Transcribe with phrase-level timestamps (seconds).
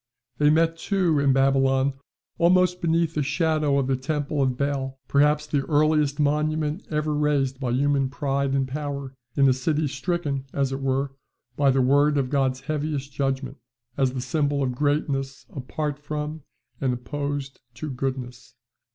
[0.39, 1.93] They met, too, in Babylon,
[2.39, 7.59] almost beneath the shadow of the temple of Bel, perhaps the earliest monument ever raised
[7.59, 11.11] by human pride and power, in a city stricken, as it were,
[11.55, 13.57] by the word of God's heaviest judgment,
[13.95, 16.41] as the symbol of greatness apart from
[16.81, 18.55] and opposed to goodness."